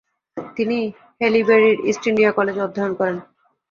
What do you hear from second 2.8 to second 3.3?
করেন।